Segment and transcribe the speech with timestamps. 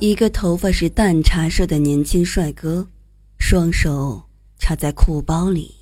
[0.00, 2.88] 一个头发是淡茶色的年轻帅哥，
[3.38, 4.24] 双手
[4.58, 5.74] 插在裤包里。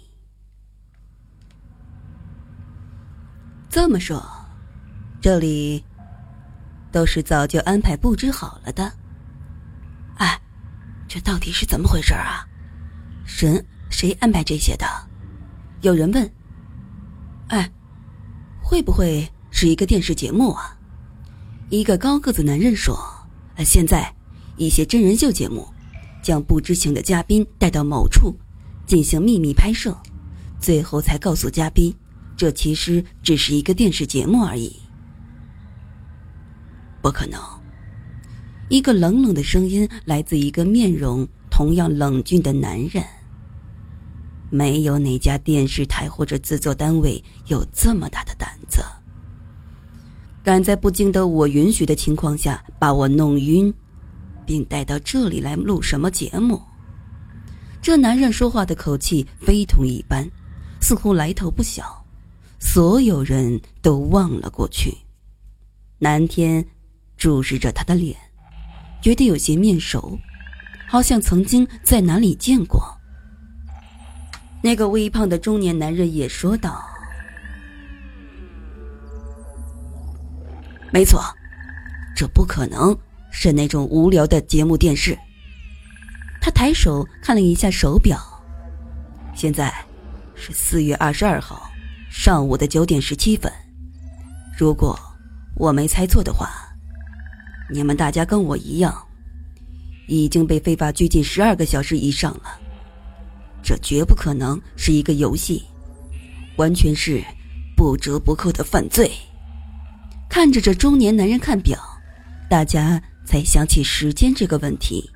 [3.69, 4.21] 这么说，
[5.21, 5.85] 这里
[6.91, 8.93] 都是早就安排布置好了的。
[10.17, 10.37] 哎，
[11.07, 12.45] 这到底是怎么回事啊？
[13.25, 14.85] 神，谁安排这些的？
[15.83, 16.29] 有人问。
[17.51, 17.71] 哎，
[18.61, 20.77] 会不会是一个电视节目啊？
[21.71, 22.99] 一个高个子男人说
[23.65, 24.13] ：“现在
[24.59, 25.67] 一些真人秀节目
[26.23, 28.37] 将不知情的嘉宾带到某处
[28.87, 29.97] 进行秘密拍摄，
[30.61, 31.95] 最后才告诉嘉宾，
[32.37, 34.77] 这其实只是一个电视节目而已。”
[37.01, 37.41] 不可能！
[38.69, 43.03] 一个冷冷的声音来自一个面容同样冷峻的男人。
[44.51, 48.83] 没有哪家电视台或者制作单位有这么大的胆子，
[50.43, 53.73] 敢在不经得我允许的情况下把我弄晕，
[54.49, 56.63] 并带到这里来录什么节目？
[57.83, 60.27] 这男人说话的口气非同一般，
[60.81, 62.03] 似乎来头不小。
[62.59, 64.97] 所有人都望了过去，
[65.99, 66.65] 南天
[67.19, 68.17] 注视着他的脸，
[69.03, 70.19] 觉得有些面熟，
[70.89, 72.83] 好像曾经在哪里见过。
[74.63, 76.83] 那个微胖的中年男人也说道
[80.91, 81.23] ：“没错，
[82.17, 82.99] 这不可能
[83.31, 85.19] 是那种无聊的节目电视。”
[86.41, 88.19] 他抬手看了一下手表，
[89.35, 89.75] 现在
[90.35, 91.71] 是四月二十二号
[92.11, 93.53] 上午的九点十七分。
[94.57, 94.99] 如果
[95.57, 96.49] 我没猜错的话，
[97.71, 98.97] 你们大家跟我一样，
[100.07, 102.59] 已经被非法拘禁十二个小时以上了。
[103.63, 105.65] 这绝不可能是一个游戏，
[106.57, 107.23] 完全是
[107.77, 109.11] 不折不扣的犯罪。
[110.31, 111.79] 看着这中年男人看表，
[112.49, 115.11] 大家才想起时间这个问题。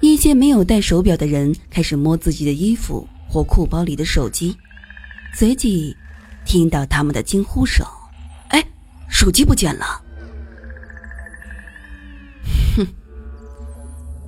[0.00, 4.56] 一些没有戴手表的人开始摸自己的衣服或裤包里的手机，
[5.32, 5.96] 随即
[6.44, 7.86] 听到他们的惊呼声
[8.50, 8.60] ：“哎，
[9.08, 10.02] 手机不见了！”
[12.76, 12.84] 哼，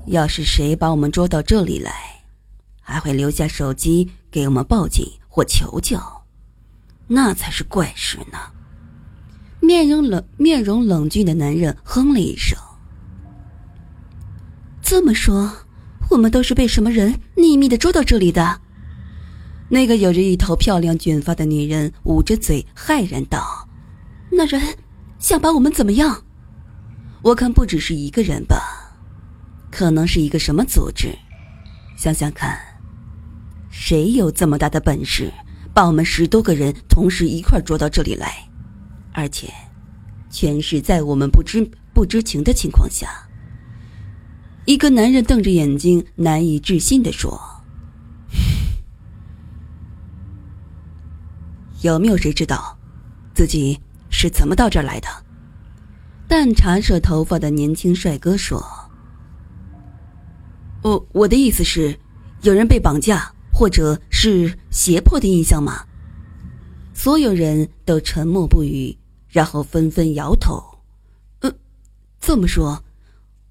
[0.06, 2.22] 要是谁把我们捉到这里来，
[2.80, 5.98] 还会留下手机给我们报警或求救，
[7.08, 8.38] 那才是怪事呢。
[9.60, 12.58] 面容冷、面容冷峻的男人哼了一声。
[14.82, 15.52] 这么说，
[16.10, 18.60] 我们都是被什么人秘密的捉到这里的？
[19.68, 23.68] 那个有着一头漂亮卷发的女人捂着嘴，骇然道
[24.32, 24.60] ：“那人
[25.20, 26.24] 想把我们怎么样？
[27.22, 28.96] 我看不只是一个人吧，
[29.70, 31.16] 可能是一个什么组织？
[31.96, 32.58] 想想看。”
[33.70, 35.32] 谁有这么大的本事，
[35.72, 38.49] 把我们十多个人同时一块捉到这里来，
[39.12, 39.52] 而且，
[40.30, 43.08] 全是在我们不知不知情的情况下。
[44.66, 47.40] 一个男人瞪着眼睛，难以置信的说
[51.82, 52.78] ：“有没有谁知道，
[53.34, 55.08] 自己是怎么到这儿来的？”
[56.28, 58.62] 淡茶色头发的年轻帅哥说
[60.82, 61.98] ：“我我的意思是，
[62.42, 65.84] 有人被绑架。”或者是胁迫的印象吗？
[66.94, 68.96] 所有人都沉默不语，
[69.30, 70.62] 然后纷纷摇头。
[71.40, 71.54] 嗯，
[72.20, 72.82] 这么说，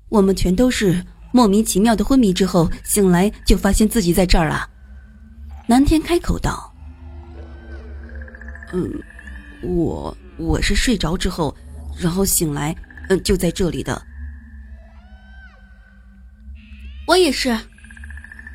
[0.09, 4.69] 我们全都是莫名其妙的昏迷之后醒来，就发现自己在这儿了。
[5.67, 6.73] 南天开口道
[8.73, 8.91] ：“嗯，
[9.61, 11.55] 我我是睡着之后，
[11.97, 12.75] 然后醒来，
[13.09, 14.01] 嗯，就在这里的。
[17.07, 17.57] 我也是。”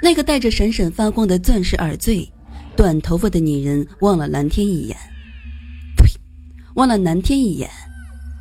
[0.02, 2.30] 那个戴着闪闪发光的钻石耳坠、
[2.76, 4.94] 短头发的女人望了蓝天一眼，
[6.74, 7.70] 望了南天一眼。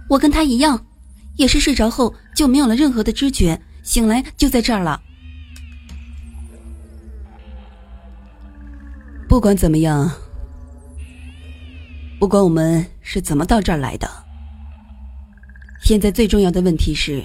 [0.10, 0.86] 我跟他一样，
[1.38, 5.02] 也是睡着后就没有了任何的知觉，醒来就在这儿了。
[9.28, 10.12] 不管怎么样，
[12.20, 14.08] 不管我们是怎么到这儿来的，
[15.84, 17.24] 现在最重要的问题是，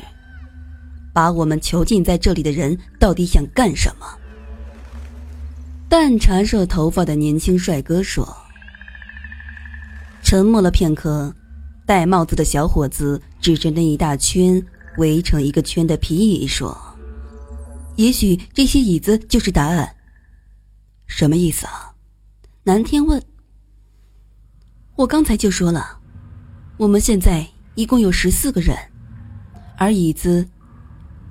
[1.12, 4.06] 把我们囚禁在这里的人到底想干什么？
[5.88, 8.26] 淡茶色头发的年轻帅哥说
[10.28, 11.34] ：“沉默了片刻，
[11.86, 14.62] 戴帽子的小伙子指着那一大圈
[14.98, 16.76] 围成一个圈的皮椅说
[17.96, 19.96] ：‘也许这些椅子就是答案。’
[21.08, 21.94] 什么意思啊？”
[22.62, 23.22] 南天问。
[24.96, 25.98] “我刚才就说了，
[26.76, 28.76] 我们现在一共有十四个人，
[29.78, 30.46] 而椅子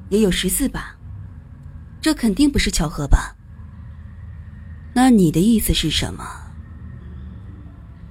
[0.10, 0.98] 也有十四把，
[2.02, 3.36] 这肯定不是巧合吧？”
[4.96, 6.47] 那你的意思是什么？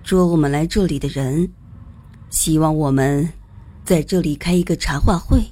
[0.06, 1.50] 捉我们来这里的人，
[2.30, 3.28] 希望我们
[3.84, 5.42] 在这里开一个茶话会。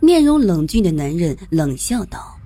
[0.00, 2.38] 面容冷峻的男人冷笑道：“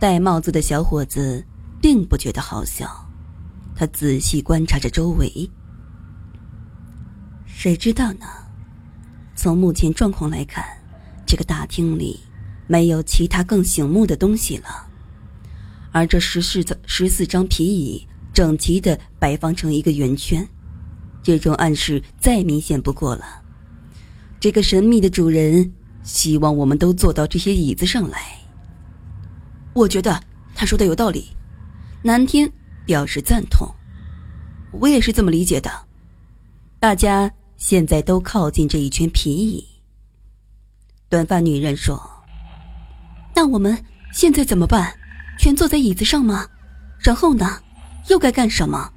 [0.00, 1.46] 戴帽子的小伙子
[1.80, 3.08] 并不觉得好笑，
[3.76, 5.48] 他仔细观察着周围。
[7.46, 8.26] 谁知道呢？
[9.36, 10.64] 从目前状况来看，
[11.24, 12.18] 这个大厅里
[12.66, 14.88] 没有其他更醒目的东西了，
[15.92, 18.04] 而这十四张十四张皮椅
[18.40, 20.48] 整齐的摆放成一个圆圈，
[21.22, 23.42] 这种暗示再明显不过了。
[24.40, 25.70] 这个神秘的主人。”
[26.02, 28.38] 希望我们都坐到这些椅子上来。
[29.74, 30.18] 我觉得
[30.54, 31.28] 他说的有道理。
[32.02, 32.50] 南天
[32.86, 33.68] 表示赞同，
[34.72, 35.70] 我也是这么理解的。
[36.78, 39.62] 大家现在都靠近这一圈皮椅。
[41.10, 42.00] 短发女人说
[43.36, 44.94] ：“那我们现在怎么办？
[45.38, 46.48] 全坐在椅子上吗？
[46.98, 47.60] 然后呢？
[48.10, 48.92] 又该干什么？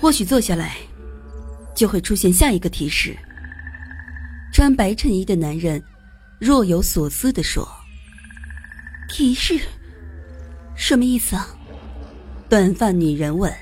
[0.00, 0.76] 或许坐下来，
[1.74, 3.14] 就会出现下一个提示。”
[4.54, 5.82] 穿白衬衣的男人
[6.40, 7.68] 若有所思地说
[9.06, 9.60] ：“提示，
[10.74, 11.46] 什么意思啊？”
[12.48, 13.52] 短发女人问。